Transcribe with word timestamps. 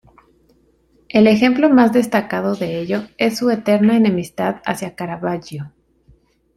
El 1.09 1.27
ejemplo 1.27 1.69
más 1.69 1.93
destacado 1.93 2.55
de 2.55 2.79
ello 2.79 3.03
es 3.19 3.37
su 3.37 3.51
eterna 3.51 3.95
enemistad 3.95 4.55
hacia 4.65 4.95
Caravaggio. 4.95 5.73